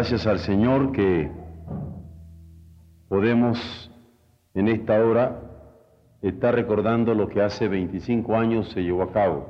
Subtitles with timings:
[0.00, 1.30] Gracias al Señor que
[3.06, 3.90] podemos
[4.54, 5.42] en esta hora
[6.22, 9.46] estar recordando lo que hace 25 años se llevó a cabo,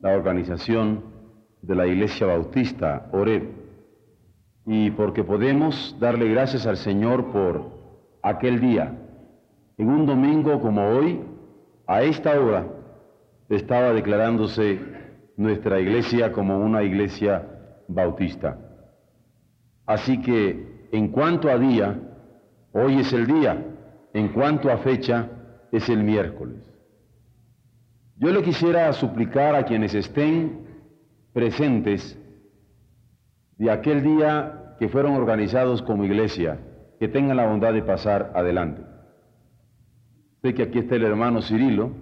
[0.00, 1.04] la organización
[1.62, 3.50] de la Iglesia Bautista, Oreb,
[4.66, 7.70] y porque podemos darle gracias al Señor por
[8.20, 8.98] aquel día.
[9.76, 11.20] En un domingo como hoy,
[11.86, 12.66] a esta hora,
[13.48, 14.80] estaba declarándose
[15.36, 17.46] nuestra iglesia como una iglesia
[17.86, 18.58] bautista.
[19.88, 21.98] Así que en cuanto a día,
[22.72, 23.64] hoy es el día,
[24.12, 25.30] en cuanto a fecha,
[25.72, 26.62] es el miércoles.
[28.16, 30.66] Yo le quisiera suplicar a quienes estén
[31.32, 32.18] presentes
[33.56, 36.60] de aquel día que fueron organizados como iglesia,
[37.00, 38.82] que tengan la bondad de pasar adelante.
[40.42, 41.92] Sé que aquí está el hermano Cirilo.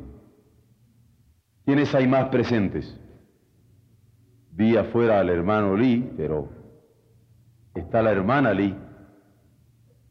[1.64, 3.00] ¿Quiénes hay más presentes?
[4.50, 6.65] Vi afuera al hermano Lee, pero
[7.80, 8.74] está la hermana Lee.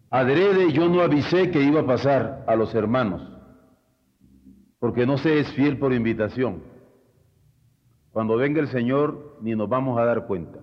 [0.10, 3.22] Adrede yo no avisé que iba a pasar a los hermanos,
[4.80, 6.64] porque no se es fiel por invitación.
[8.12, 10.60] Cuando venga el Señor ni nos vamos a dar cuenta.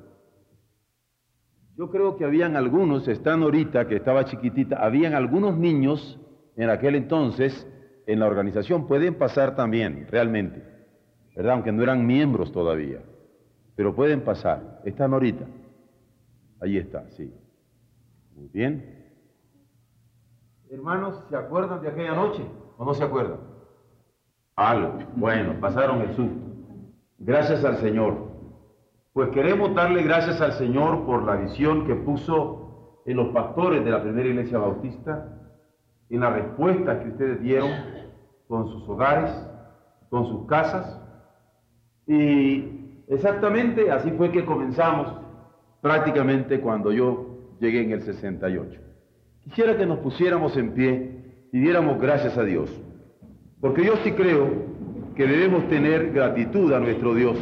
[1.77, 6.19] Yo creo que habían algunos, están ahorita, que estaba chiquitita, habían algunos niños
[6.57, 7.67] en aquel entonces
[8.07, 10.63] en la organización, pueden pasar también, realmente,
[11.35, 11.55] ¿verdad?
[11.55, 13.01] Aunque no eran miembros todavía,
[13.75, 15.47] pero pueden pasar, están ahorita.
[16.63, 17.35] Ahí está, sí.
[18.37, 19.11] Muy bien.
[20.71, 22.47] Hermanos, ¿se acuerdan de aquella noche
[22.79, 23.41] o no se acuerdan?
[24.55, 24.99] Algo.
[25.17, 26.41] Bueno, pasaron el susto.
[27.19, 28.31] Gracias al Señor.
[29.13, 33.91] Pues queremos darle gracias al Señor por la visión que puso en los pastores de
[33.91, 35.37] la primera iglesia bautista,
[36.11, 37.71] en la respuesta que ustedes dieron
[38.47, 39.33] con sus hogares,
[40.11, 41.01] con sus casas.
[42.07, 45.22] Y exactamente así fue que comenzamos
[45.83, 48.81] prácticamente cuando yo llegué en el 68.
[49.43, 52.71] Quisiera que nos pusiéramos en pie y diéramos gracias a Dios,
[53.61, 54.49] porque yo sí creo
[55.15, 57.37] que debemos tener gratitud a nuestro Dios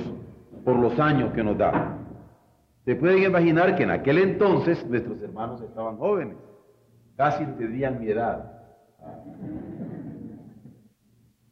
[0.64, 1.98] por los años que nos da.
[2.84, 6.36] Se pueden imaginar que en aquel entonces nuestros hermanos estaban jóvenes,
[7.16, 8.52] casi tenían mi edad.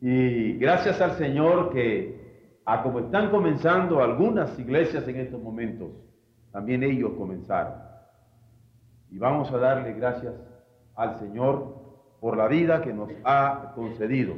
[0.01, 5.91] Y gracias al Señor que, a como están comenzando algunas iglesias en estos momentos,
[6.59, 7.75] también ellos comenzaron.
[9.13, 10.35] Y vamos a darle gracias
[10.97, 11.73] al Señor
[12.21, 14.35] por la vida que nos ha concedido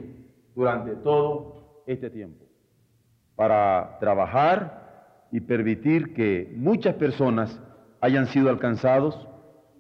[0.54, 2.44] durante todo este tiempo,
[3.36, 7.58] para trabajar y permitir que muchas personas
[8.02, 9.26] hayan sido alcanzados,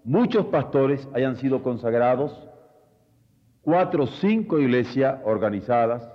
[0.02, 2.48] muchos pastores hayan sido consagrados,
[3.60, 6.10] cuatro o cinco iglesias organizadas,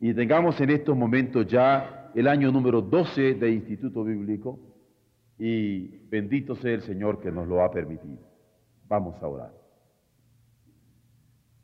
[0.00, 4.58] y tengamos en estos momentos ya el año número 12 de Instituto Bíblico,
[5.38, 8.18] y bendito sea el Señor que nos lo ha permitido.
[8.88, 9.52] Vamos a orar.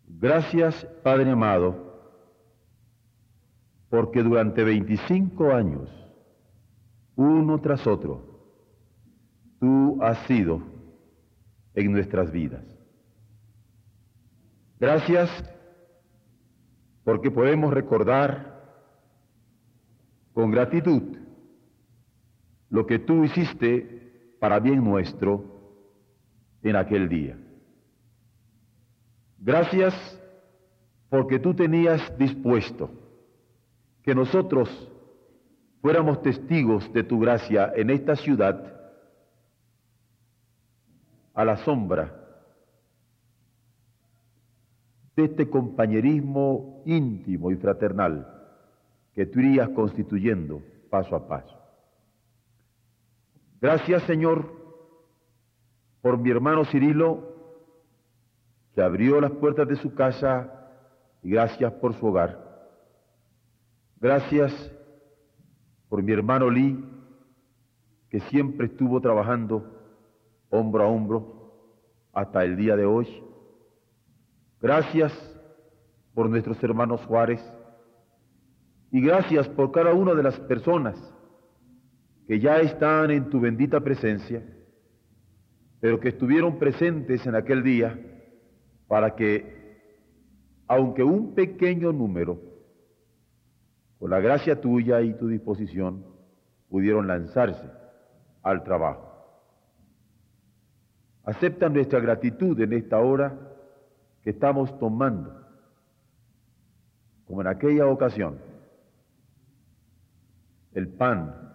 [0.06, 1.92] Gracias, Padre amado,
[3.88, 5.88] porque durante 25 años,
[7.16, 8.32] uno tras otro,
[9.58, 10.62] tú has sido
[11.74, 12.64] en nuestras vidas.
[14.78, 15.30] Gracias
[17.04, 18.52] porque podemos recordar
[20.34, 21.21] con gratitud
[22.72, 25.44] lo que tú hiciste para bien nuestro
[26.62, 27.38] en aquel día.
[29.38, 29.94] Gracias
[31.10, 32.90] porque tú tenías dispuesto
[34.02, 34.90] que nosotros
[35.82, 38.74] fuéramos testigos de tu gracia en esta ciudad
[41.34, 42.10] a la sombra
[45.14, 48.26] de este compañerismo íntimo y fraternal
[49.12, 51.61] que tú irías constituyendo paso a paso.
[53.62, 54.44] Gracias, Señor,
[56.00, 57.22] por mi hermano Cirilo,
[58.74, 60.68] que abrió las puertas de su casa,
[61.22, 62.42] y gracias por su hogar.
[64.00, 64.52] Gracias
[65.88, 66.84] por mi hermano Lee,
[68.10, 69.64] que siempre estuvo trabajando
[70.50, 71.52] hombro a hombro
[72.12, 73.22] hasta el día de hoy.
[74.60, 75.12] Gracias
[76.14, 77.40] por nuestros hermanos Juárez
[78.90, 80.96] y gracias por cada una de las personas
[82.26, 84.42] que ya están en tu bendita presencia,
[85.80, 87.98] pero que estuvieron presentes en aquel día
[88.86, 89.80] para que,
[90.68, 92.40] aunque un pequeño número,
[93.98, 96.04] con la gracia tuya y tu disposición,
[96.68, 97.70] pudieron lanzarse
[98.42, 99.12] al trabajo.
[101.24, 103.38] Acepta nuestra gratitud en esta hora
[104.22, 105.46] que estamos tomando,
[107.26, 108.38] como en aquella ocasión,
[110.72, 111.51] el pan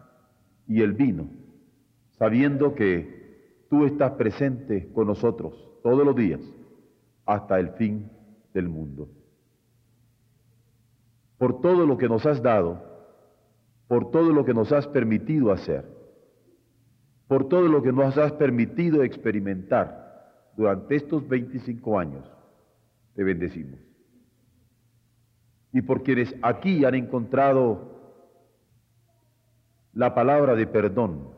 [0.68, 1.30] y el vino,
[2.18, 5.54] sabiendo que tú estás presente con nosotros
[5.84, 6.42] todos los días
[7.26, 8.10] hasta el fin
[8.54, 9.10] del mundo.
[11.38, 12.84] Por todo lo que nos has dado,
[13.88, 15.86] por todo lo que nos has permitido hacer,
[17.28, 22.30] por todo lo que nos has permitido experimentar durante estos 25 años,
[23.16, 23.80] te bendecimos.
[25.72, 27.97] Y por quienes aquí han encontrado
[29.98, 31.32] la palabra de perdón,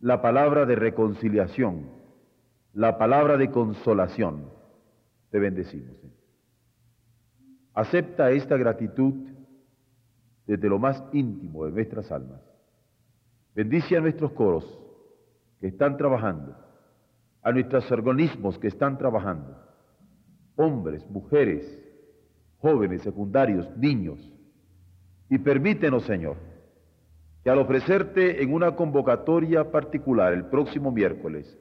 [0.00, 1.90] la palabra de reconciliación,
[2.72, 4.48] la palabra de consolación,
[5.28, 5.94] te bendecimos.
[7.74, 9.28] Acepta esta gratitud
[10.46, 12.40] desde lo más íntimo de nuestras almas.
[13.54, 14.80] Bendice a nuestros coros
[15.60, 16.56] que están trabajando,
[17.42, 19.54] a nuestros organismos que están trabajando,
[20.56, 21.78] hombres, mujeres,
[22.56, 24.32] jóvenes, secundarios, niños.
[25.28, 26.53] Y permítenos, Señor,
[27.44, 31.58] que al ofrecerte en una convocatoria particular el próximo miércoles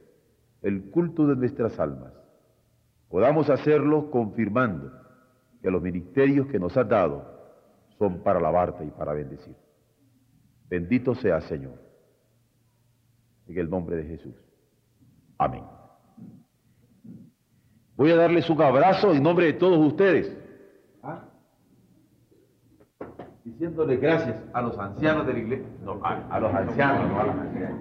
[0.62, 2.14] el culto de nuestras almas,
[3.10, 4.94] podamos hacerlo confirmando
[5.62, 7.26] que los ministerios que nos has dado
[8.00, 9.58] son para alabarte y para bendecir.
[10.70, 11.78] Bendito sea Señor.
[13.48, 14.36] En el nombre de Jesús.
[15.38, 15.66] Amén.
[17.98, 20.34] Voy a darles un abrazo en nombre de todos ustedes.
[21.02, 21.26] ¿Ah?
[23.44, 25.68] Diciéndole gracias a los ancianos de la iglesia.
[25.84, 27.80] No, a, los ancianos, no a los ancianos.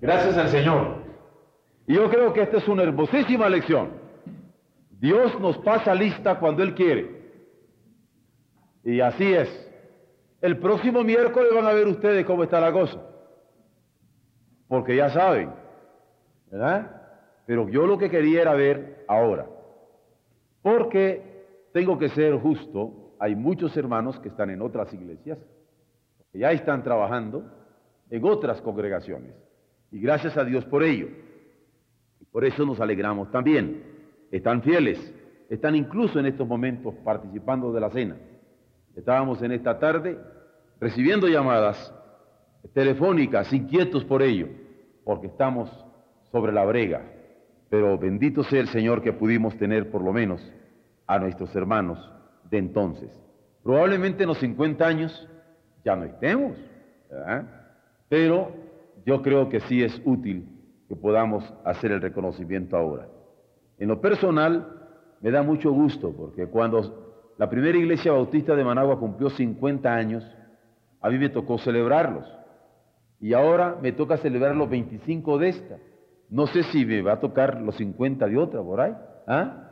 [0.00, 1.04] Gracias al Señor.
[1.86, 3.90] Y yo creo que esta es una hermosísima lección.
[4.90, 7.16] Dios nos pasa lista cuando Él quiere.
[8.82, 9.48] Y así es.
[10.40, 13.02] El próximo miércoles van a ver ustedes cómo está la cosa.
[14.68, 15.50] Porque ya saben,
[16.50, 17.02] ¿verdad?
[17.46, 19.46] Pero yo lo que quería era ver ahora.
[20.66, 21.22] Porque
[21.72, 25.38] tengo que ser justo, hay muchos hermanos que están en otras iglesias,
[26.32, 27.44] que ya están trabajando
[28.10, 29.32] en otras congregaciones.
[29.92, 31.06] Y gracias a Dios por ello.
[32.18, 33.80] Y por eso nos alegramos también.
[34.32, 34.98] Están fieles,
[35.48, 38.16] están incluso en estos momentos participando de la cena.
[38.96, 40.18] Estábamos en esta tarde
[40.80, 41.94] recibiendo llamadas
[42.74, 44.48] telefónicas, inquietos por ello,
[45.04, 45.70] porque estamos
[46.32, 47.15] sobre la brega.
[47.68, 50.40] Pero bendito sea el Señor que pudimos tener por lo menos
[51.06, 51.98] a nuestros hermanos
[52.50, 53.10] de entonces.
[53.62, 55.28] Probablemente en los 50 años
[55.84, 56.56] ya no estemos,
[58.08, 58.52] pero
[59.04, 60.48] yo creo que sí es útil
[60.88, 63.08] que podamos hacer el reconocimiento ahora.
[63.78, 64.72] En lo personal,
[65.20, 67.06] me da mucho gusto porque cuando
[67.38, 70.24] la primera iglesia bautista de Managua cumplió 50 años.
[71.00, 72.26] A mí me tocó celebrarlos.
[73.20, 75.76] Y ahora me toca celebrar los 25 de esta.
[76.28, 78.92] No sé si me va a tocar los 50 de otra por ahí.
[79.26, 79.66] ¿ah?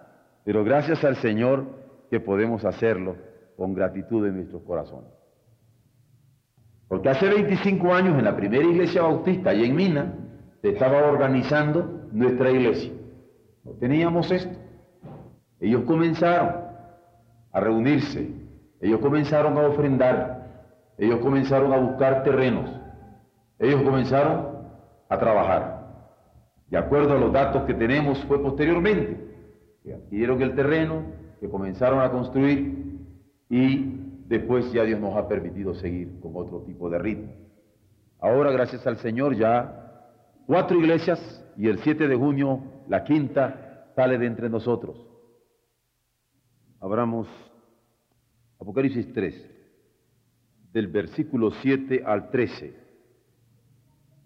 [0.44, 1.64] Pero gracias al Señor
[2.10, 3.16] que podemos hacerlo
[3.56, 5.10] con gratitud en nuestros corazones.
[6.88, 10.14] Porque hace 25 años en la primera iglesia bautista y en Mina
[10.60, 12.92] se estaba organizando nuestra iglesia.
[13.64, 14.56] No teníamos esto.
[15.60, 16.64] Ellos comenzaron
[17.52, 18.30] a reunirse,
[18.80, 20.46] ellos comenzaron a ofrendar,
[20.98, 22.70] ellos comenzaron a buscar terrenos,
[23.58, 24.58] ellos comenzaron
[25.08, 25.73] a trabajar.
[26.68, 29.34] De acuerdo a los datos que tenemos, fue posteriormente
[29.82, 31.04] que adquirieron el terreno,
[31.40, 32.98] que comenzaron a construir
[33.50, 37.32] y después ya Dios nos ha permitido seguir con otro tipo de ritmo.
[38.18, 40.10] Ahora, gracias al Señor, ya
[40.46, 44.96] cuatro iglesias y el 7 de junio la quinta sale de entre nosotros.
[46.80, 47.28] Abramos
[48.58, 49.50] Apocalipsis 3,
[50.72, 52.83] del versículo 7 al 13.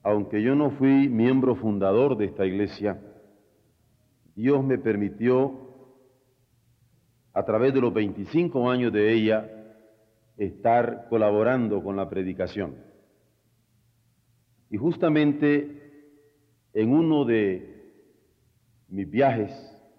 [0.09, 2.99] Aunque yo no fui miembro fundador de esta iglesia,
[4.35, 5.69] Dios me permitió,
[7.35, 9.47] a través de los 25 años de ella,
[10.39, 12.77] estar colaborando con la predicación.
[14.71, 16.17] Y justamente
[16.73, 17.93] en uno de
[18.89, 19.53] mis viajes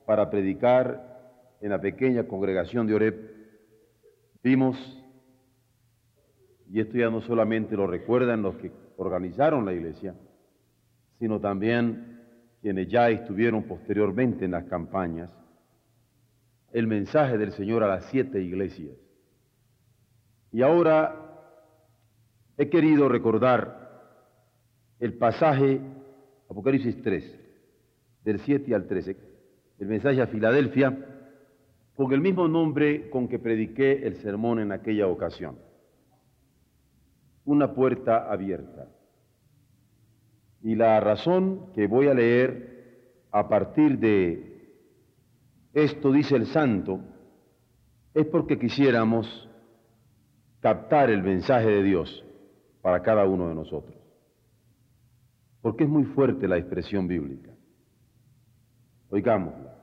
[0.08, 3.16] para predicar en la pequeña congregación de Oreb,
[4.42, 4.76] vimos,
[6.68, 10.14] y esto ya no solamente lo recuerdan los que organizaron la iglesia,
[11.18, 12.20] sino también
[12.62, 15.32] quienes ya estuvieron posteriormente en las campañas,
[16.72, 18.96] el mensaje del Señor a las siete iglesias.
[20.52, 21.16] Y ahora
[22.58, 23.80] he querido recordar
[25.00, 25.80] el pasaje,
[26.50, 27.40] Apocalipsis 3,
[28.26, 29.18] del 7 al 13,
[29.80, 31.06] el mensaje a Filadelfia,
[31.96, 35.69] con el mismo nombre con que prediqué el sermón en aquella ocasión.
[37.50, 38.90] Una puerta abierta.
[40.62, 44.78] Y la razón que voy a leer a partir de
[45.74, 47.00] esto, dice el santo,
[48.14, 49.50] es porque quisiéramos
[50.60, 52.24] captar el mensaje de Dios
[52.84, 53.98] para cada uno de nosotros.
[55.64, 57.50] Porque es muy fuerte la expresión bíblica.
[59.10, 59.74] Oigámosla.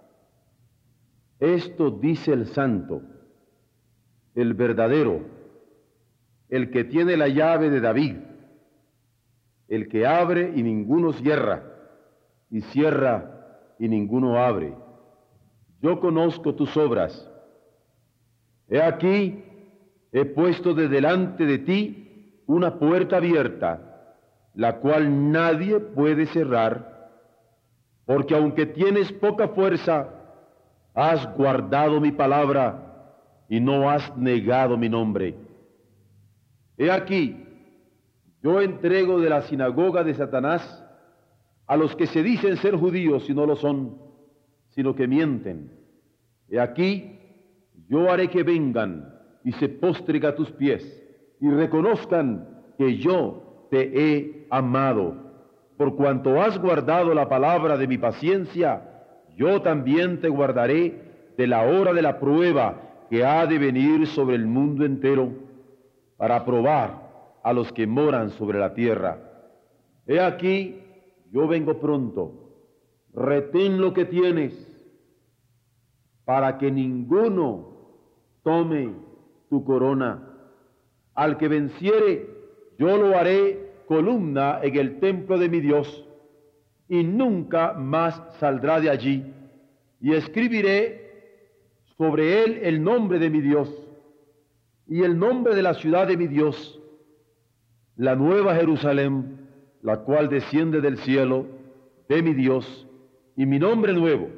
[1.40, 3.02] Esto dice el santo,
[4.36, 5.34] el verdadero,
[6.48, 8.16] el que tiene la llave de David,
[9.68, 11.62] el que abre y ninguno cierra,
[12.50, 14.74] y cierra y ninguno abre.
[15.82, 17.28] Yo conozco tus obras.
[18.68, 19.44] He aquí,
[20.12, 24.14] he puesto de delante de ti una puerta abierta,
[24.54, 27.10] la cual nadie puede cerrar,
[28.06, 30.08] porque aunque tienes poca fuerza,
[30.94, 32.86] has guardado mi palabra
[33.48, 35.45] y no has negado mi nombre.
[36.78, 37.36] He aquí,
[38.42, 40.84] yo entrego de la sinagoga de Satanás
[41.66, 43.98] a los que se dicen ser judíos y no lo son,
[44.68, 45.72] sino que mienten.
[46.48, 47.18] He aquí,
[47.88, 50.84] yo haré que vengan y se postren a tus pies
[51.40, 55.14] y reconozcan que yo te he amado.
[55.76, 58.82] Por cuanto has guardado la palabra de mi paciencia,
[59.36, 64.36] yo también te guardaré de la hora de la prueba que ha de venir sobre
[64.36, 65.45] el mundo entero
[66.16, 69.18] para probar a los que moran sobre la tierra.
[70.06, 70.80] He aquí,
[71.30, 72.32] yo vengo pronto,
[73.12, 74.54] retén lo que tienes,
[76.24, 77.76] para que ninguno
[78.42, 78.94] tome
[79.48, 80.22] tu corona.
[81.14, 82.28] Al que venciere,
[82.78, 86.04] yo lo haré columna en el templo de mi Dios,
[86.88, 89.32] y nunca más saldrá de allí.
[90.00, 93.85] Y escribiré sobre él el nombre de mi Dios
[94.88, 96.80] y el nombre de la ciudad de mi Dios,
[97.96, 99.48] la nueva Jerusalén,
[99.82, 101.46] la cual desciende del cielo
[102.08, 102.86] de mi Dios,
[103.36, 104.28] y mi nombre nuevo.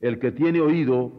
[0.00, 1.10] El que tiene oído,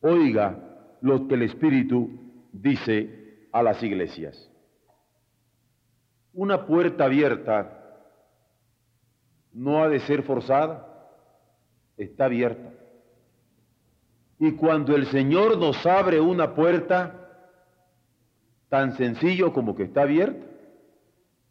[0.00, 2.10] oiga lo que el Espíritu
[2.52, 4.50] dice a las iglesias.
[6.32, 7.76] Una puerta abierta
[9.52, 10.86] no ha de ser forzada,
[11.96, 12.72] está abierta.
[14.38, 17.19] Y cuando el Señor nos abre una puerta,
[18.70, 20.46] tan sencillo como que está abierta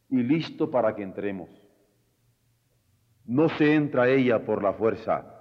[0.09, 1.49] y listo para que entremos.
[3.25, 5.35] No se entra ella por la fuerza.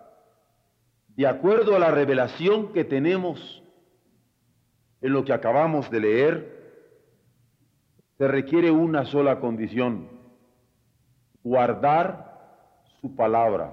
[1.17, 3.63] De acuerdo a la revelación que tenemos
[5.01, 6.59] en lo que acabamos de leer,
[8.19, 10.09] se requiere una sola condición,
[11.45, 13.73] guardar su palabra.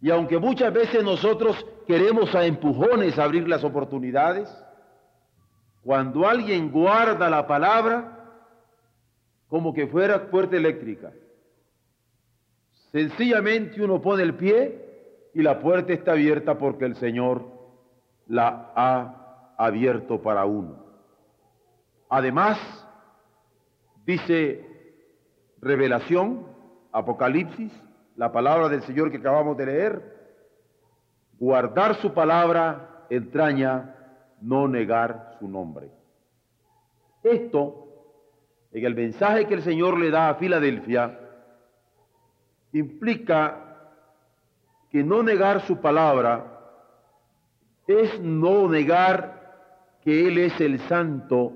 [0.00, 4.48] Y aunque muchas veces nosotros queremos a empujones abrir las oportunidades,
[5.84, 8.10] cuando alguien guarda la palabra,
[9.48, 11.12] como que fuera fuerte eléctrica,
[12.90, 17.46] sencillamente uno pone el pie y la puerta está abierta porque el Señor
[18.26, 20.82] la ha abierto para uno.
[22.08, 22.58] Además,
[24.06, 24.66] dice
[25.60, 26.46] revelación,
[26.92, 27.72] Apocalipsis,
[28.16, 30.14] la palabra del Señor que acabamos de leer,
[31.38, 33.94] guardar su palabra entraña
[34.44, 35.90] no negar su nombre.
[37.22, 37.88] Esto,
[38.70, 41.18] en el mensaje que el Señor le da a Filadelfia,
[42.72, 43.60] implica
[44.90, 46.50] que no negar su palabra
[47.86, 51.52] es no negar que Él es el santo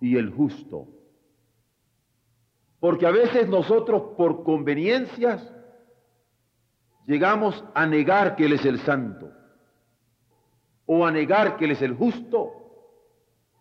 [0.00, 0.88] y el justo.
[2.80, 5.52] Porque a veces nosotros por conveniencias
[7.06, 9.41] llegamos a negar que Él es el santo
[10.86, 12.52] o a negar que Él es el justo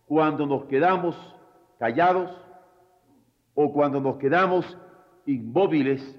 [0.05, 1.15] cuando nos quedamos
[1.79, 2.31] callados
[3.53, 4.77] o cuando nos quedamos
[5.25, 6.17] inmóviles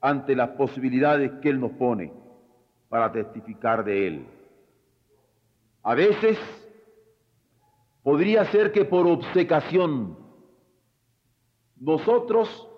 [0.00, 2.12] ante las posibilidades que Él nos pone
[2.88, 4.26] para testificar de Él.
[5.82, 6.38] A veces
[8.02, 10.18] podría ser que por obcecación
[11.76, 12.68] nosotros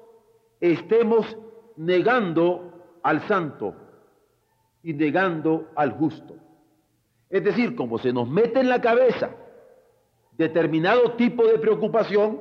[0.61, 1.37] estemos
[1.77, 3.75] negando al santo
[4.83, 6.46] y negando al justo.
[7.29, 9.31] Es decir, como se nos mete en la cabeza
[10.33, 12.41] determinado tipo de preocupación,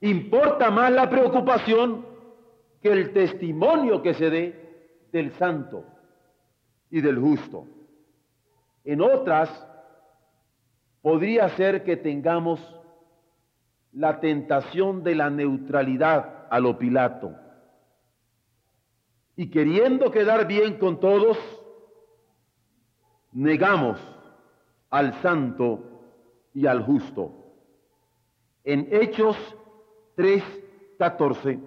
[0.00, 2.06] importa más la preocupación
[2.80, 5.84] que el testimonio que se dé del santo
[6.90, 7.66] y del justo.
[8.84, 9.50] En otras,
[11.02, 12.60] podría ser que tengamos
[13.92, 17.34] la tentación de la neutralidad a lo Pilato.
[19.36, 21.38] Y queriendo quedar bien con todos,
[23.32, 23.98] negamos
[24.90, 25.80] al santo
[26.54, 27.32] y al justo.
[28.64, 29.36] En Hechos
[30.16, 31.60] 3:14,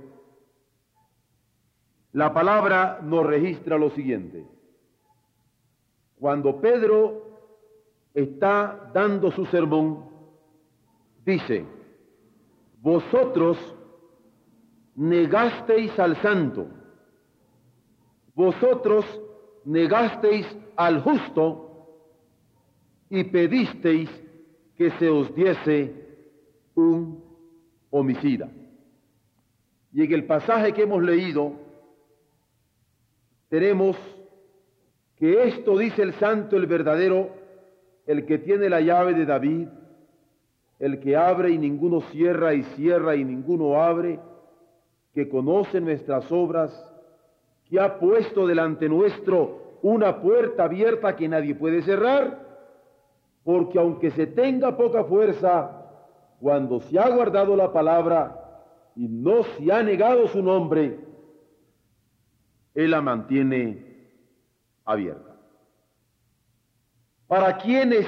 [2.13, 4.45] la palabra nos registra lo siguiente.
[6.19, 7.31] Cuando Pedro
[8.13, 10.05] está dando su sermón,
[11.25, 11.65] dice,
[12.81, 13.57] vosotros
[14.95, 16.67] negasteis al santo,
[18.35, 19.05] vosotros
[19.65, 21.67] negasteis al justo
[23.09, 24.09] y pedisteis
[24.77, 25.93] que se os diese
[26.75, 27.23] un
[27.89, 28.49] homicida.
[29.93, 31.53] Y en el pasaje que hemos leído,
[33.49, 33.97] tenemos
[35.17, 37.29] que esto dice el santo, el verdadero,
[38.07, 39.67] el que tiene la llave de David,
[40.79, 44.19] el que abre y ninguno cierra y cierra y ninguno abre,
[45.13, 46.71] que conoce nuestras obras,
[47.71, 52.37] que ha puesto delante nuestro una puerta abierta que nadie puede cerrar,
[53.43, 55.77] porque aunque se tenga poca fuerza,
[56.39, 58.37] cuando se ha guardado la palabra
[58.95, 60.99] y no se ha negado su nombre,
[62.75, 64.11] Él la mantiene
[64.85, 65.35] abierta.
[67.25, 68.05] ¿Para quienes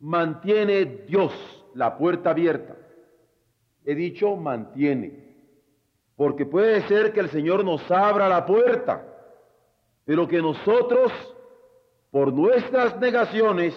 [0.00, 1.32] mantiene Dios
[1.74, 2.76] la puerta abierta.
[3.84, 5.29] He dicho mantiene,
[6.20, 9.02] porque puede ser que el Señor nos abra la puerta,
[10.04, 11.10] pero que nosotros,
[12.10, 13.74] por nuestras negaciones,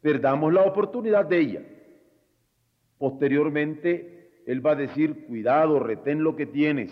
[0.00, 1.62] perdamos la oportunidad de ella.
[2.98, 6.90] Posteriormente, Él va a decir, cuidado, retén lo que tienes.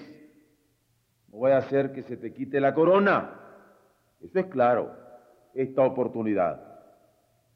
[1.33, 3.41] No voy a hacer que se te quite la corona.
[4.21, 4.93] Eso es claro,
[5.53, 6.63] esta oportunidad.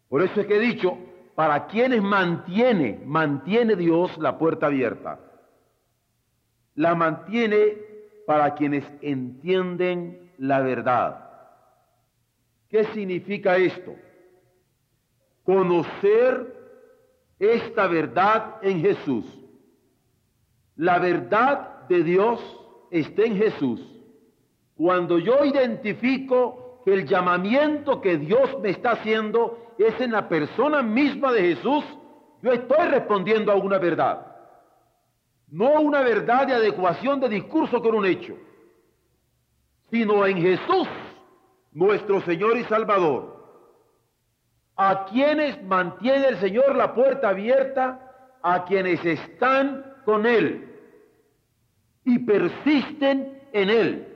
[0.09, 0.99] Por eso es que he dicho,
[1.37, 5.21] para quienes mantiene, mantiene Dios la puerta abierta.
[6.75, 7.79] La mantiene
[8.27, 11.31] para quienes entienden la verdad.
[12.69, 13.95] ¿Qué significa esto?
[15.45, 16.55] Conocer
[17.39, 19.25] esta verdad en Jesús.
[20.77, 22.41] La verdad de Dios
[22.91, 23.81] está en Jesús.
[24.77, 30.83] Cuando yo identifico que el llamamiento que Dios me está haciendo es en la persona
[30.83, 31.85] misma de Jesús,
[32.43, 34.34] yo estoy respondiendo a una verdad.
[35.55, 38.37] No una verdad de adecuación de discurso con un hecho,
[39.89, 40.89] sino en Jesús,
[41.71, 43.37] nuestro Señor y Salvador,
[44.75, 50.75] a quienes mantiene el Señor la puerta abierta, a quienes están con Él
[52.03, 54.09] y persisten en Él,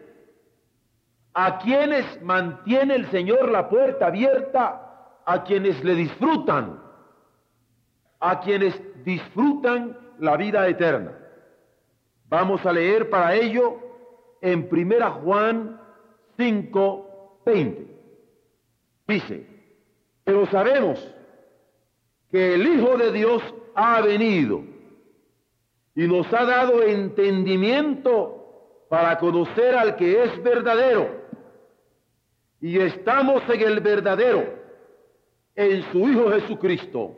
[1.35, 6.83] a quienes mantiene el Señor la puerta abierta, a quienes le disfrutan,
[8.19, 8.75] a quienes
[9.05, 11.18] disfrutan la vida eterna.
[12.29, 13.79] Vamos a leer para ello
[14.41, 15.81] en Primera Juan
[16.37, 17.87] 5, 20.
[19.07, 19.47] Dice,
[20.25, 21.15] pero sabemos
[22.31, 23.43] que el Hijo de Dios
[23.75, 24.63] ha venido
[25.95, 31.09] y nos ha dado entendimiento para conocer al que es verdadero.
[32.61, 34.45] Y estamos en el verdadero
[35.55, 37.17] en su Hijo Jesucristo.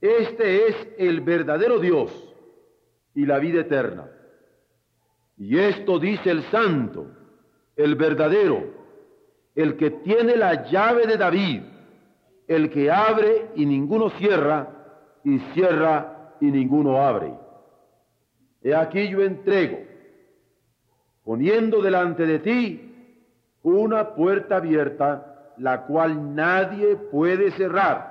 [0.00, 2.12] Este es el verdadero Dios
[3.14, 4.08] y la vida eterna.
[5.40, 7.06] Y esto dice el santo,
[7.74, 8.62] el verdadero,
[9.54, 11.62] el que tiene la llave de David,
[12.46, 14.68] el que abre y ninguno cierra,
[15.24, 17.32] y cierra y ninguno abre.
[18.62, 19.78] He aquí yo entrego,
[21.24, 23.16] poniendo delante de ti
[23.62, 28.10] una puerta abierta la cual nadie puede cerrar.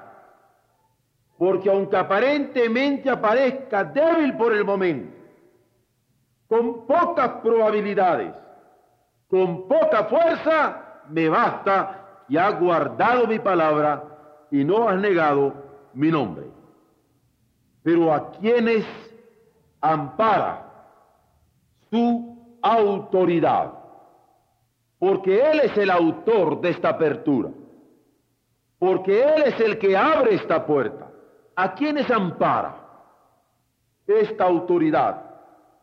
[1.38, 5.19] Porque aunque aparentemente aparezca débil por el momento,
[6.50, 8.34] con pocas probabilidades,
[9.30, 14.04] con poca fuerza, me basta y ha guardado mi palabra
[14.50, 15.54] y no has negado
[15.94, 16.48] mi nombre.
[17.84, 18.86] Pero a quienes
[19.80, 20.66] ampara
[21.92, 23.74] su autoridad
[24.98, 27.50] porque Él es el autor de esta apertura,
[28.78, 31.10] porque Él es el que abre esta puerta.
[31.56, 32.76] ¿A quiénes ampara
[34.06, 35.29] esta autoridad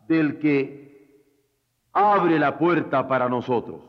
[0.09, 1.21] del que
[1.93, 3.83] abre la puerta para nosotros?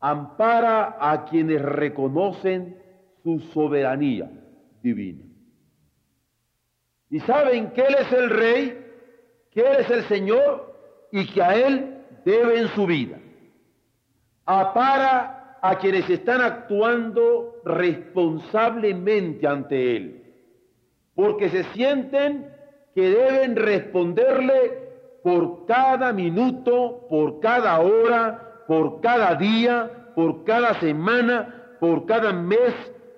[0.00, 2.76] Ampara a quienes reconocen
[3.22, 4.30] su soberanía
[4.82, 5.24] divina.
[7.10, 8.86] Y saben que Él es el Rey,
[9.50, 13.18] que Él es el Señor y que a Él deben su vida
[14.46, 20.22] apara a quienes están actuando responsablemente ante Él,
[21.14, 22.48] porque se sienten
[22.94, 24.82] que deben responderle
[25.22, 32.74] por cada minuto, por cada hora, por cada día, por cada semana, por cada mes,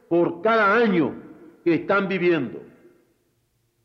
[0.09, 1.15] por cada año
[1.65, 2.61] que están viviendo,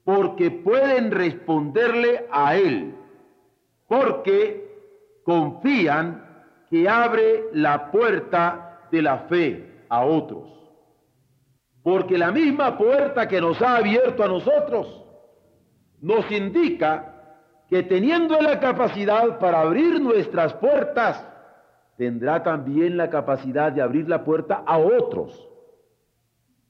[0.04, 2.94] porque pueden responderle a Él,
[3.88, 4.70] porque
[5.24, 6.26] confían
[6.70, 10.48] que abre la puerta de la fe a otros.
[11.82, 15.06] Porque la misma puerta que nos ha abierto a nosotros
[16.02, 17.16] nos indica
[17.68, 21.26] que teniendo la capacidad para abrir nuestras puertas,
[21.98, 25.48] tendrá también la capacidad de abrir la puerta a otros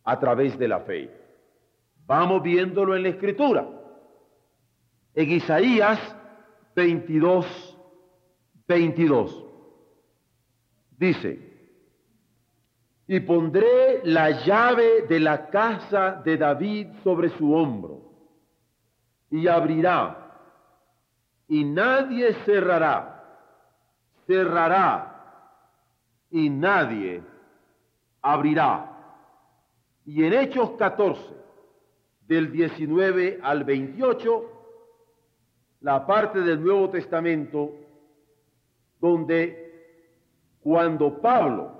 [0.03, 1.09] a través de la fe.
[2.05, 3.67] Vamos viéndolo en la escritura.
[5.13, 5.99] En Isaías
[6.75, 7.77] 22,
[8.67, 9.45] 22.
[10.97, 11.49] Dice,
[13.07, 18.08] y pondré la llave de la casa de David sobre su hombro,
[19.31, 20.17] y abrirá,
[21.47, 23.23] y nadie cerrará,
[24.25, 25.09] cerrará,
[26.31, 27.23] y nadie
[28.21, 28.85] abrirá.
[30.05, 31.21] Y en Hechos 14,
[32.27, 34.59] del 19 al 28,
[35.81, 37.73] la parte del Nuevo Testamento
[38.99, 39.69] donde
[40.61, 41.71] cuando Pablo,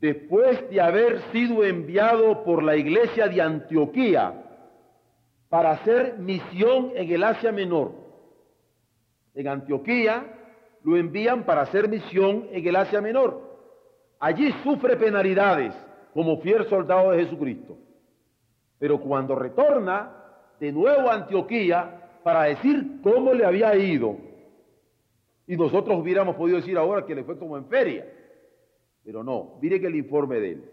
[0.00, 4.43] después de haber sido enviado por la iglesia de Antioquía
[5.54, 7.92] para hacer misión en el Asia Menor,
[9.36, 10.26] en Antioquía
[10.82, 13.40] lo envían para hacer misión en el Asia Menor.
[14.18, 15.72] Allí sufre penalidades
[16.12, 17.78] como fiel soldado de Jesucristo.
[18.80, 20.10] Pero cuando retorna
[20.58, 24.16] de nuevo a Antioquía para decir cómo le había ido,
[25.46, 28.04] y nosotros hubiéramos podido decir ahora que le fue como en feria.
[29.04, 30.70] Pero no, mire que el informe de él.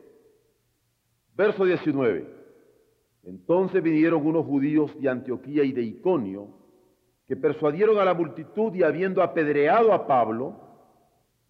[1.36, 2.41] Verso 19.
[3.24, 6.48] Entonces vinieron unos judíos de Antioquía y de Iconio,
[7.28, 10.56] que persuadieron a la multitud y habiendo apedreado a Pablo,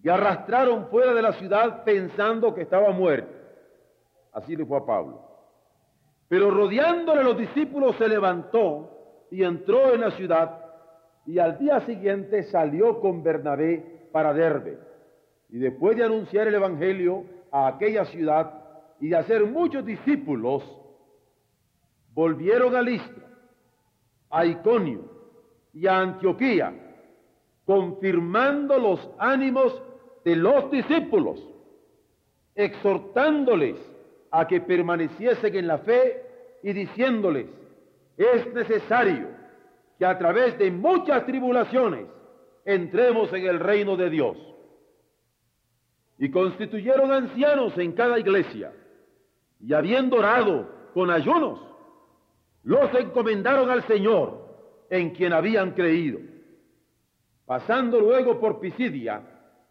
[0.03, 3.33] y arrastraron fuera de la ciudad pensando que estaba muerto.
[4.33, 5.21] Así le fue a Pablo.
[6.27, 10.61] Pero rodeándole los discípulos se levantó y entró en la ciudad
[11.25, 14.79] y al día siguiente salió con Bernabé para Derbe.
[15.49, 18.53] Y después de anunciar el Evangelio a aquella ciudad
[18.99, 20.63] y de hacer muchos discípulos,
[22.13, 23.27] volvieron a Listra,
[24.29, 25.01] a Iconio
[25.73, 26.73] y a Antioquía,
[27.65, 29.81] confirmando los ánimos
[30.23, 31.39] de los discípulos,
[32.55, 33.77] exhortándoles
[34.31, 36.25] a que permaneciesen en la fe
[36.63, 37.47] y diciéndoles,
[38.17, 39.27] es necesario
[39.97, 42.05] que a través de muchas tribulaciones
[42.65, 44.37] entremos en el reino de Dios.
[46.17, 48.73] Y constituyeron ancianos en cada iglesia,
[49.59, 51.70] y habiendo orado con ayunos,
[52.63, 54.41] los encomendaron al Señor
[54.89, 56.19] en quien habían creído.
[57.45, 59.21] Pasando luego por Pisidia,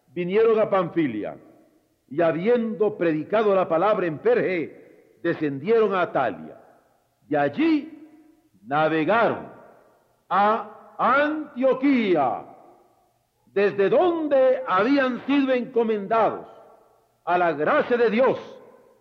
[0.08, 1.36] vinieron a Panfilia,
[2.08, 6.60] y habiendo predicado la palabra en Perge, descendieron a Atalia,
[7.28, 8.08] y allí
[8.66, 9.48] navegaron
[10.28, 12.44] a Antioquía,
[13.46, 16.46] desde donde habían sido encomendados
[17.24, 18.38] a la gracia de Dios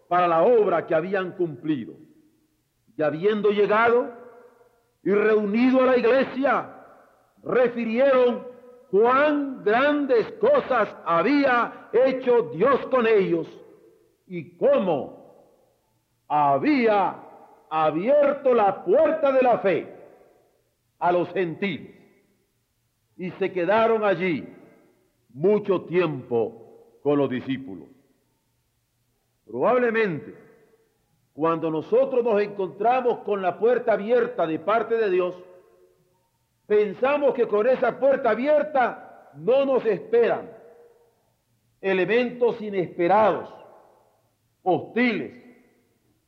[0.08, 1.94] para la obra que habían cumplido.
[3.00, 4.12] Y habiendo llegado
[5.04, 6.70] y reunido a la iglesia,
[7.42, 8.46] refirieron
[8.92, 13.48] cuán grandes cosas había hecho Dios con ellos
[14.28, 15.48] y cómo
[16.28, 17.24] había
[17.70, 19.96] abierto la puerta de la fe
[21.00, 21.96] a los gentiles
[23.16, 24.46] y se quedaron allí
[25.30, 27.88] mucho tiempo con los discípulos.
[29.46, 30.49] Probablemente
[31.40, 35.36] cuando nosotros nos encontramos con la puerta abierta de parte de Dios,
[36.68, 40.52] pensamos que con esa puerta abierta no nos esperan
[41.80, 43.50] elementos inesperados,
[44.64, 45.32] hostiles,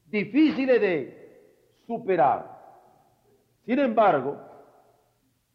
[0.06, 1.42] difíciles de
[1.86, 2.60] superar.
[3.66, 4.38] Sin embargo,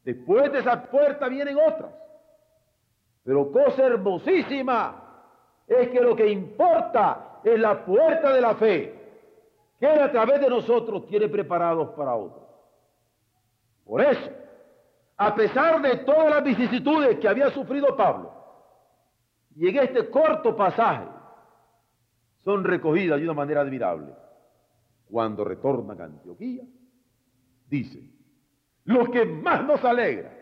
[0.07, 1.90] Después de esa puerta vienen otras.
[3.25, 5.03] Pero cosa hermosísima
[5.66, 9.06] es que lo que importa es la puerta de la fe,
[9.79, 12.47] que a través de nosotros tiene preparados para otros.
[13.85, 14.31] Por eso,
[15.17, 18.33] a pesar de todas las vicisitudes que había sufrido Pablo,
[19.55, 21.07] y en este corto pasaje
[22.45, 24.12] son recogidas de una manera admirable.
[25.11, 26.65] Cuando retornan a Antioquía,
[27.69, 28.03] dice,
[28.85, 30.33] lo que más nos alegra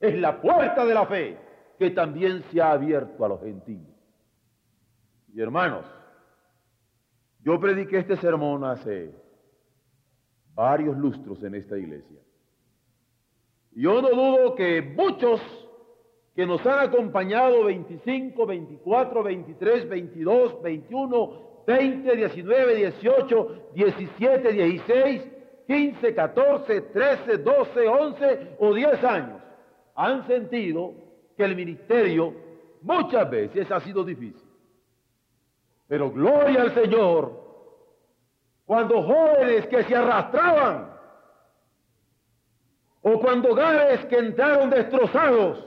[0.00, 1.38] es la puerta de la fe
[1.78, 3.94] que también se ha abierto a los gentiles.
[5.32, 5.84] Y hermanos,
[7.48, 9.10] yo prediqué este sermón hace
[10.54, 12.20] varios lustros en esta iglesia.
[13.72, 15.40] Yo no dudo que muchos
[16.36, 25.22] que nos han acompañado 25, 24, 23, 22, 21, 20, 19, 18, 17, 16,
[25.66, 29.40] 15, 14, 13, 12, 11 o 10 años
[29.94, 30.92] han sentido
[31.34, 32.34] que el ministerio
[32.82, 34.47] muchas veces ha sido difícil.
[35.88, 37.32] Pero gloria al Señor,
[38.66, 40.92] cuando jóvenes que se arrastraban,
[43.00, 45.64] o cuando hogares que entraron destrozados,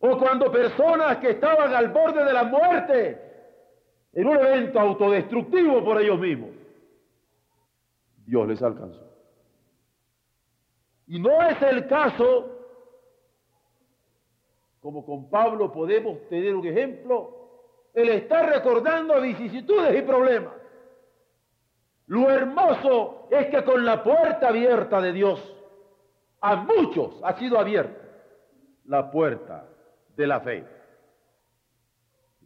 [0.00, 3.30] o cuando personas que estaban al borde de la muerte,
[4.12, 6.50] en un evento autodestructivo por ellos mismos,
[8.26, 9.08] Dios les alcanzó.
[11.06, 12.56] Y no es el caso,
[14.80, 17.39] como con Pablo podemos tener un ejemplo,
[17.94, 20.54] el estar recordando vicisitudes y problemas.
[22.06, 25.56] Lo hermoso es que con la puerta abierta de Dios,
[26.40, 28.02] a muchos ha sido abierta
[28.86, 29.68] la puerta
[30.16, 30.66] de la fe.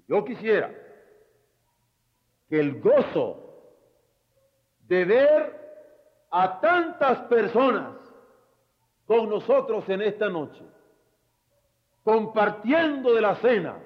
[0.06, 0.70] Yo quisiera
[2.48, 3.44] que el gozo
[4.80, 5.64] de ver
[6.30, 7.96] a tantas personas
[9.06, 10.62] con nosotros en esta noche,
[12.02, 13.78] compartiendo de la cena,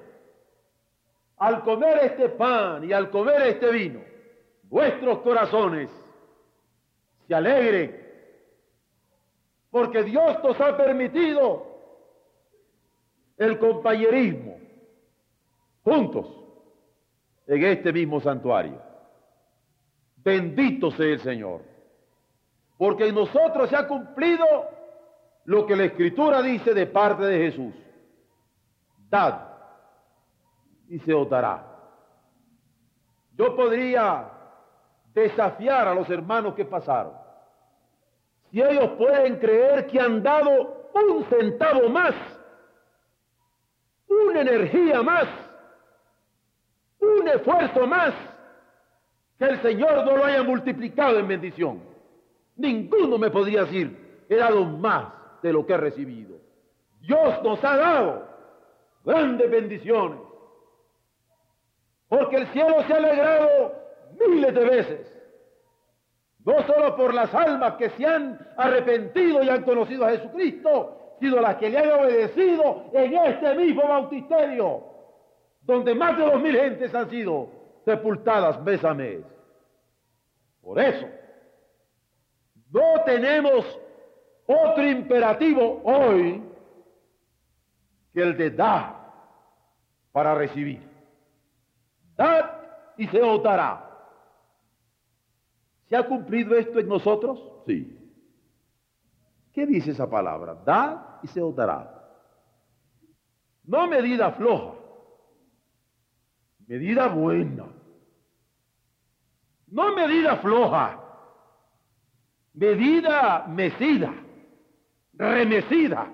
[1.38, 4.00] al comer este pan y al comer este vino,
[4.64, 5.90] vuestros corazones
[7.26, 8.06] se alegren,
[9.70, 11.66] porque Dios nos ha permitido
[13.36, 14.58] el compañerismo
[15.84, 16.26] juntos
[17.46, 18.82] en este mismo santuario.
[20.16, 21.62] Bendito sea el Señor,
[22.76, 24.44] porque en nosotros se ha cumplido
[25.44, 27.74] lo que la Escritura dice de parte de Jesús.
[29.08, 29.47] Dad
[30.88, 31.64] y se os dará.
[33.36, 34.30] Yo podría
[35.14, 37.12] desafiar a los hermanos que pasaron.
[38.50, 42.14] Si ellos pueden creer que han dado un centavo más,
[44.08, 45.26] una energía más,
[46.98, 48.14] un esfuerzo más,
[49.38, 51.80] que el Señor no lo haya multiplicado en bendición.
[52.56, 56.38] Ninguno me podría decir, he dado más de lo que he recibido.
[57.00, 58.28] Dios nos ha dado
[59.04, 60.27] grandes bendiciones.
[62.08, 63.74] Porque el cielo se ha alegrado
[64.28, 65.18] miles de veces.
[66.44, 71.40] No solo por las almas que se han arrepentido y han conocido a Jesucristo, sino
[71.40, 74.82] las que le han obedecido en este mismo bautisterio,
[75.62, 77.50] donde más de dos mil gentes han sido
[77.84, 79.20] sepultadas mes a mes.
[80.62, 81.06] Por eso,
[82.70, 83.78] no tenemos
[84.46, 86.42] otro imperativo hoy
[88.14, 88.96] que el de dar
[90.12, 90.87] para recibir.
[92.18, 92.50] Dad
[92.96, 93.88] y se os dará.
[95.88, 97.40] ¿Se ha cumplido esto en nosotros?
[97.64, 97.96] Sí.
[99.52, 100.56] ¿Qué dice esa palabra?
[100.66, 101.94] Dad y se os dará.
[103.64, 104.74] No medida floja,
[106.66, 107.66] medida buena.
[109.68, 110.98] No medida floja,
[112.54, 114.12] medida mecida,
[115.12, 116.10] remecida.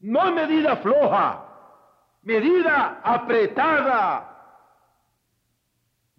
[0.00, 1.44] No medida floja,
[2.22, 4.27] medida apretada,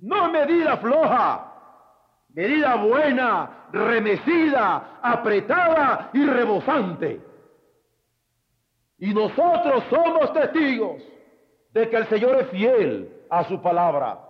[0.01, 1.49] no medida floja,
[2.33, 7.21] medida buena, remecida, apretada y rebosante.
[8.97, 11.01] Y nosotros somos testigos
[11.73, 14.25] de que el Señor es fiel a su palabra.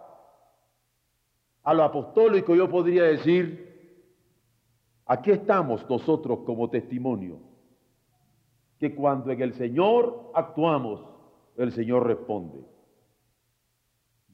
[1.63, 4.03] A lo apostólico yo podría decir,
[5.05, 7.39] aquí estamos nosotros como testimonio,
[8.79, 11.01] que cuando en el Señor actuamos,
[11.57, 12.63] el Señor responde.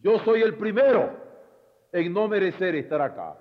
[0.01, 1.24] Yo soy el primero
[1.95, 3.37] en no merecer estar acá.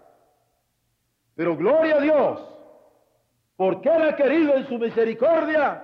[1.34, 2.40] Pero gloria a Dios,
[3.56, 5.82] porque Él ha querido en su misericordia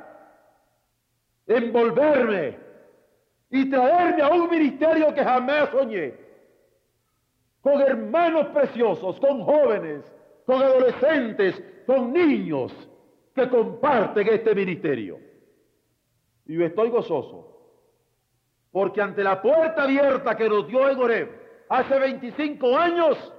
[1.48, 2.56] envolverme
[3.50, 6.14] y traerme a un ministerio que jamás soñé,
[7.60, 10.04] con hermanos preciosos, con jóvenes,
[10.46, 12.72] con adolescentes, con niños
[13.34, 15.18] que comparten este ministerio.
[16.46, 17.48] Y yo estoy gozoso,
[18.70, 21.39] porque ante la puerta abierta que nos dio en Oreb,
[21.70, 23.32] hace 25 años,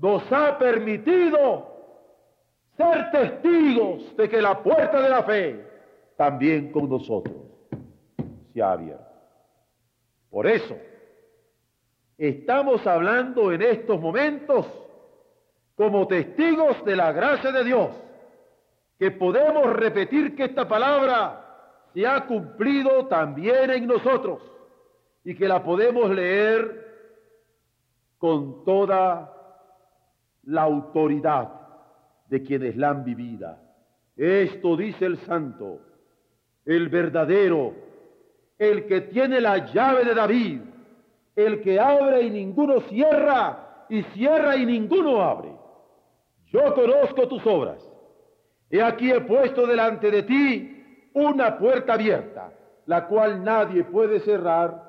[0.00, 1.76] nos ha permitido
[2.76, 5.66] ser testigos de que la puerta de la fe
[6.16, 7.36] también con nosotros
[8.52, 9.04] se ha abierto.
[10.30, 10.76] Por eso,
[12.16, 14.66] estamos hablando en estos momentos
[15.74, 17.90] como testigos de la gracia de Dios,
[18.98, 21.42] que podemos repetir que esta palabra
[21.92, 24.40] se ha cumplido también en nosotros
[25.24, 26.85] y que la podemos leer
[28.26, 29.32] con toda
[30.42, 31.48] la autoridad
[32.28, 33.62] de quienes la han vivida.
[34.16, 35.78] Esto dice el santo,
[36.64, 37.72] el verdadero,
[38.58, 40.60] el que tiene la llave de David,
[41.36, 45.52] el que abre y ninguno cierra, y cierra y ninguno abre.
[46.46, 47.78] Yo conozco tus obras.
[48.68, 52.52] He aquí he puesto delante de ti una puerta abierta,
[52.86, 54.82] la cual nadie puede cerrar,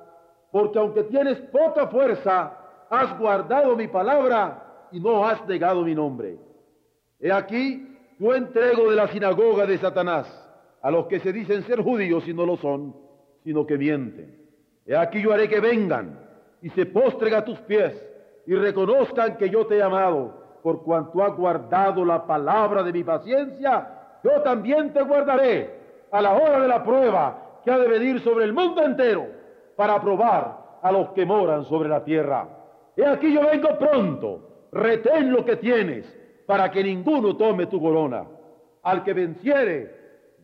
[0.52, 6.38] porque aunque tienes poca fuerza, has guardado mi palabra y no has negado mi nombre.
[7.19, 10.28] He aquí, yo entrego de la sinagoga de Satanás
[10.82, 12.95] a los que se dicen ser judíos y no lo son,
[13.43, 14.47] sino que mienten.
[14.86, 16.19] He aquí yo haré que vengan
[16.62, 17.93] y se postren a tus pies
[18.45, 23.04] y reconozcan que yo te he amado, por cuanto has guardado la palabra de mi
[23.04, 25.78] paciencia, yo también te guardaré
[26.12, 29.28] a la hora de la prueba que ha de venir sobre el mundo entero
[29.76, 32.47] para probar a los que moran sobre la tierra.
[32.98, 36.06] He aquí yo vengo pronto, retén lo que tienes,
[36.48, 38.26] para que ninguno tome tu corona.
[38.82, 39.96] Al que venciere,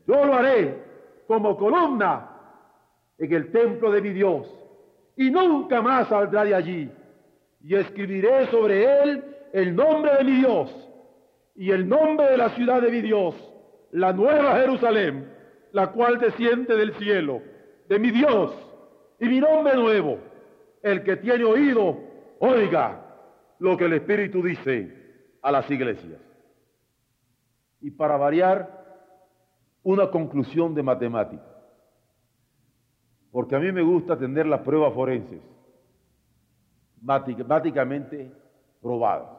[0.05, 0.77] yo lo haré
[1.25, 2.29] como columna
[3.17, 4.47] en el templo de mi Dios,
[5.15, 6.91] y nunca más saldrá de allí.
[7.63, 10.89] Y escribiré sobre él el nombre de mi Dios
[11.55, 13.35] y el nombre de la ciudad de mi Dios,
[13.91, 15.27] la nueva Jerusalén,
[15.71, 17.41] la cual desciende del cielo,
[17.87, 18.53] de mi Dios,
[19.19, 20.19] y mi nombre nuevo.
[20.81, 22.12] El que tiene oído,
[22.43, 22.99] oiga
[23.59, 26.19] lo que el Espíritu dice a las iglesias.
[27.79, 28.83] Y para variar,
[29.83, 31.43] una conclusión de matemática.
[33.31, 35.41] Porque a mí me gusta tener las pruebas forenses,
[37.01, 38.31] matemáticamente
[38.81, 39.29] probadas.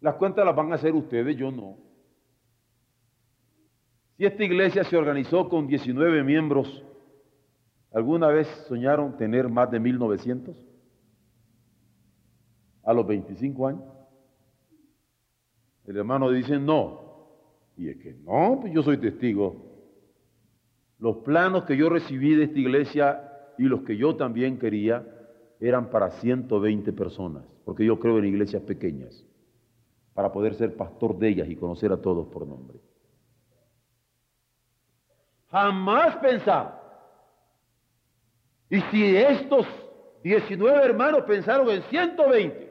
[0.00, 1.76] Las cuentas las van a hacer ustedes, yo no.
[4.16, 6.84] Si esta iglesia se organizó con 19 miembros,
[7.92, 10.68] ¿alguna vez soñaron tener más de 1900?
[12.88, 13.82] A los 25 años.
[15.84, 17.02] El hermano dice no.
[17.76, 19.66] Y es que no, pues yo soy testigo.
[20.98, 25.06] Los planos que yo recibí de esta iglesia y los que yo también quería
[25.60, 29.22] eran para 120 personas, porque yo creo en iglesias pequeñas,
[30.14, 32.80] para poder ser pastor de ellas y conocer a todos por nombre.
[35.50, 36.80] Jamás pensar.
[38.70, 39.66] Y si estos
[40.22, 42.67] 19 hermanos pensaron en 120,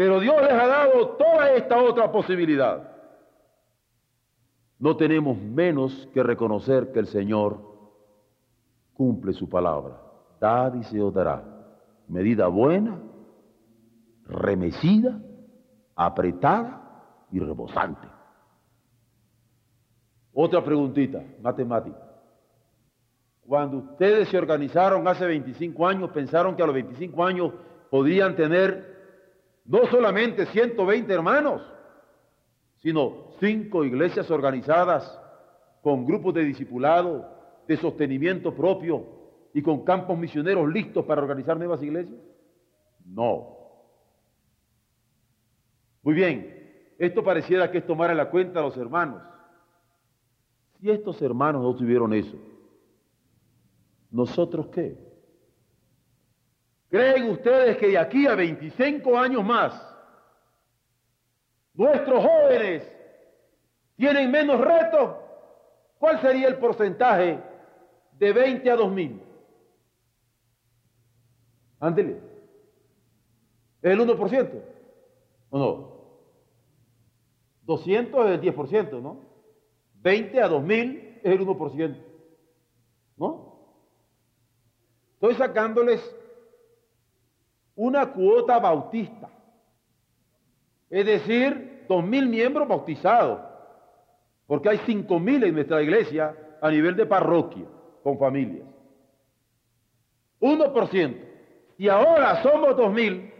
[0.00, 2.90] pero Dios les ha dado toda esta otra posibilidad
[4.78, 7.60] no tenemos menos que reconocer que el Señor
[8.94, 10.00] cumple su palabra.
[10.40, 11.44] Dad y se os dará.
[12.08, 12.98] Medida buena,
[14.24, 15.20] remecida,
[15.94, 18.08] apretada y rebosante.
[20.32, 22.00] Otra preguntita, matemática.
[23.46, 27.52] Cuando ustedes se organizaron hace 25 años, pensaron que a los 25 años
[27.90, 28.99] podrían tener
[29.64, 31.62] no solamente 120 hermanos,
[32.76, 35.18] sino cinco iglesias organizadas
[35.82, 37.28] con grupos de discipulado,
[37.66, 39.06] de sostenimiento propio
[39.52, 42.20] y con campos misioneros listos para organizar nuevas iglesias?
[43.04, 43.58] No.
[46.02, 49.22] Muy bien, esto pareciera que es tomar en la cuenta a los hermanos.
[50.80, 52.36] Si estos hermanos no tuvieron eso,
[54.10, 55.09] ¿nosotros qué?
[56.90, 59.86] ¿Creen ustedes que de aquí a 25 años más
[61.72, 62.92] nuestros jóvenes
[63.96, 65.16] tienen menos retos,
[65.98, 67.38] ¿cuál sería el porcentaje
[68.18, 69.22] de 20 a 2000?
[71.78, 72.20] Ándele.
[73.82, 74.62] ¿Es el 1%?
[75.50, 75.90] ¿O no?
[77.62, 79.20] 200 es el 10%, ¿no?
[79.94, 82.04] 20 a 2000 es el 1%.
[83.16, 83.50] ¿No?
[85.14, 86.16] Estoy sacándoles
[87.80, 89.30] una cuota bautista.
[90.90, 93.40] Es decir, dos mil miembros bautizados,
[94.46, 97.64] porque hay cinco mil en nuestra iglesia a nivel de parroquia,
[98.02, 98.68] con familias.
[100.40, 101.16] 1%.
[101.78, 103.32] Y ahora somos dos mil,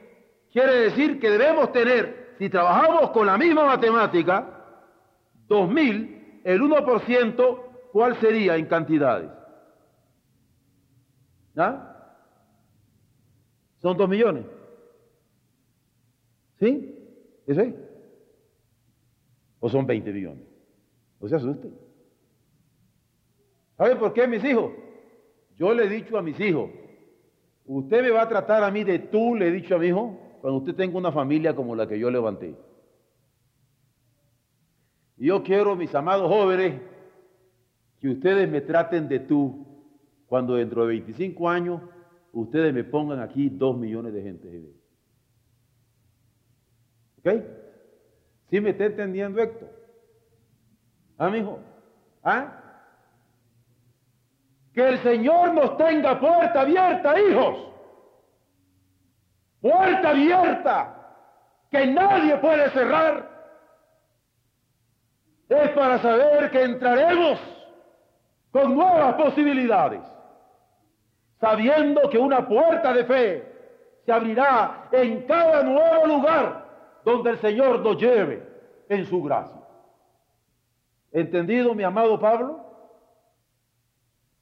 [0.50, 4.64] quiere decir que debemos tener, si trabajamos con la misma matemática,
[5.48, 7.62] dos mil, el 1%,
[7.92, 9.30] ¿cuál sería en cantidades?
[11.58, 11.89] ¿Ah?
[13.80, 14.44] Son dos millones.
[16.58, 16.94] ¿Sí?
[17.46, 17.74] ¿Eso es?
[19.58, 20.44] ¿O son 20 millones?
[21.18, 21.74] No se asusten.
[23.76, 24.72] ¿Saben por qué, mis hijos?
[25.56, 26.70] Yo le he dicho a mis hijos,
[27.66, 30.18] usted me va a tratar a mí de tú, le he dicho a mi hijo,
[30.40, 32.54] cuando usted tenga una familia como la que yo levanté.
[35.16, 36.80] Yo quiero, mis amados jóvenes,
[38.00, 39.66] que ustedes me traten de tú
[40.26, 41.82] cuando dentro de 25 años
[42.32, 44.62] ustedes me pongan aquí dos millones de gente.
[47.18, 47.44] ¿Ok?
[48.50, 49.68] ¿Sí me está entendiendo Héctor?
[51.18, 51.60] ¿Ah, mijo?
[52.22, 52.56] ¿Ah?
[54.72, 57.68] Que el Señor nos tenga puerta abierta, hijos.
[59.60, 60.96] Puerta abierta
[61.70, 63.28] que nadie puede cerrar.
[65.48, 67.38] Es para saber que entraremos
[68.50, 70.00] con nuevas posibilidades,
[71.40, 73.52] sabiendo que una puerta de fe
[74.04, 76.66] se abrirá en cada nuevo lugar
[77.04, 78.46] donde el Señor nos lleve
[78.88, 79.60] en su gracia.
[81.12, 82.66] ¿Entendido, mi amado Pablo?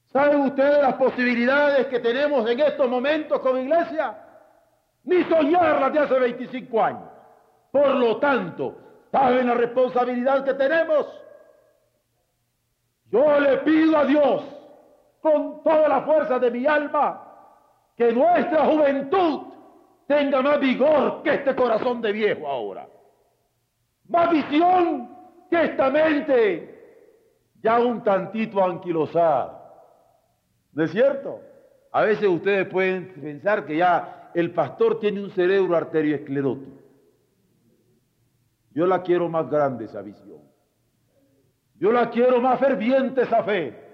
[0.06, 4.16] ¿Saben ustedes las posibilidades que tenemos en estos momentos como iglesia?
[5.04, 7.08] Ni soñarlas de hace 25 años.
[7.70, 8.76] Por lo tanto,
[9.12, 11.06] ¿saben la responsabilidad que tenemos?
[13.10, 14.42] Yo le pido a Dios,
[15.30, 17.24] con toda la fuerza de mi alma,
[17.96, 19.42] que nuestra juventud
[20.06, 22.88] tenga más vigor que este corazón de viejo ahora.
[24.08, 25.16] Más visión
[25.50, 26.78] que esta mente
[27.62, 29.54] ya un tantito anquilosada.
[30.72, 31.40] ¿No es cierto?
[31.92, 36.78] A veces ustedes pueden pensar que ya el pastor tiene un cerebro arterioesclerótico.
[38.70, 40.40] Yo la quiero más grande esa visión.
[41.74, 43.87] Yo la quiero más ferviente esa fe.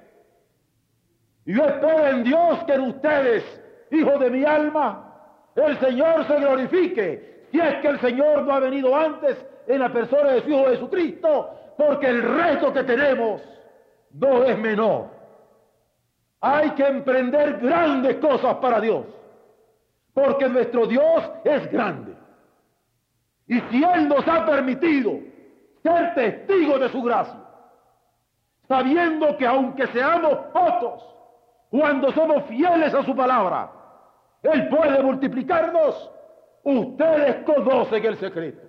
[1.46, 5.14] Y yo espero en Dios que en ustedes, hijos de mi alma,
[5.54, 7.46] el Señor se glorifique.
[7.50, 9.36] Si es que el Señor no ha venido antes
[9.66, 13.42] en la persona de su Hijo Jesucristo, porque el reto que tenemos
[14.12, 15.08] no es menor.
[16.40, 19.06] Hay que emprender grandes cosas para Dios,
[20.12, 22.14] porque nuestro Dios es grande.
[23.46, 25.20] Y si Él nos ha permitido
[25.82, 27.40] ser testigos de su gracia,
[28.66, 31.14] sabiendo que aunque seamos pocos,
[31.80, 33.68] cuando somos fieles a su palabra,
[34.44, 36.08] Él puede multiplicarnos,
[36.62, 38.64] ustedes conocen el secreto.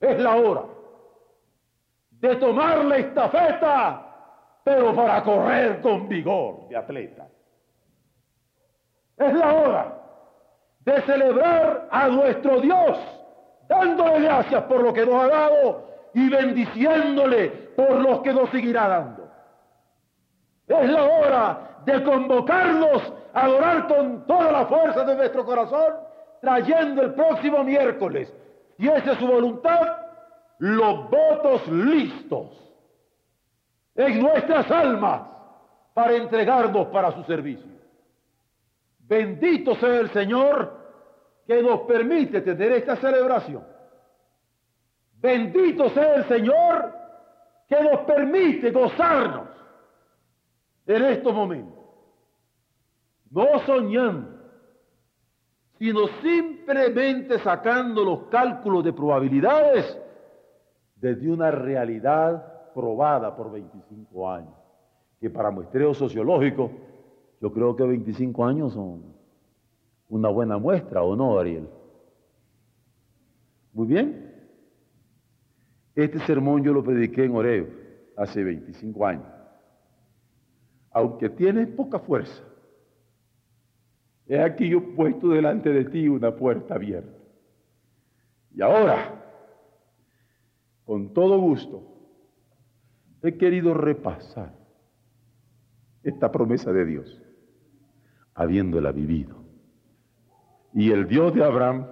[0.00, 0.62] Es la hora
[2.12, 7.28] de tomar la estafeta, pero para correr con vigor de atleta.
[9.18, 9.98] Es la hora
[10.78, 12.98] de celebrar a nuestro Dios,
[13.68, 18.88] dándole gracias por lo que nos ha dado y bendiciéndole por los que nos seguirá
[18.88, 19.30] dando.
[20.66, 25.94] Es la hora de convocarnos a adorar con toda la fuerza de nuestro corazón,
[26.40, 28.32] trayendo el próximo miércoles,
[28.78, 29.96] y esa es su voluntad,
[30.58, 32.48] los votos listos
[33.94, 35.22] en nuestras almas
[35.94, 37.70] para entregarnos para su servicio.
[38.98, 40.78] Bendito sea el Señor
[41.46, 43.64] que nos permite tener esta celebración.
[45.16, 46.94] Bendito sea el Señor
[47.68, 49.59] que nos permite gozarnos
[50.96, 51.78] en estos momentos.
[53.30, 54.40] No soñando,
[55.78, 59.98] sino simplemente sacando los cálculos de probabilidades
[60.96, 64.54] desde una realidad probada por 25 años,
[65.20, 66.70] que para muestreo sociológico,
[67.40, 69.02] yo creo que 25 años son
[70.10, 71.68] una buena muestra, ¿o no, Ariel?
[73.72, 74.34] Muy bien.
[75.94, 77.66] Este sermón yo lo prediqué en Oreo
[78.16, 79.39] hace 25 años.
[80.90, 82.42] Aunque tiene poca fuerza,
[84.26, 87.16] he aquí yo puesto delante de ti una puerta abierta.
[88.54, 89.22] Y ahora,
[90.84, 91.82] con todo gusto,
[93.22, 94.54] he querido repasar
[96.02, 97.22] esta promesa de Dios,
[98.34, 99.44] habiéndola vivido.
[100.72, 101.86] Y el Dios de Abraham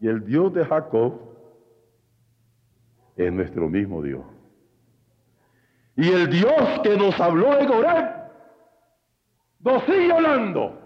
[0.00, 1.20] y el Dios de Jacob
[3.16, 4.24] es nuestro mismo Dios.
[5.96, 8.19] Y el Dios que nos habló en Oreb
[9.60, 10.78] nos sigue hablando.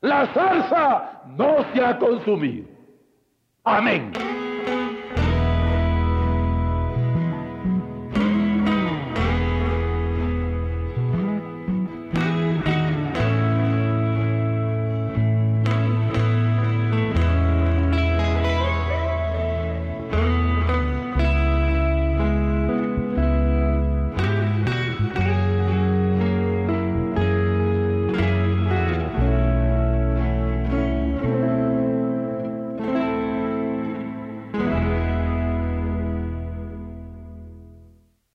[0.00, 2.66] La salsa no se ha consumido.
[3.64, 4.12] Amén.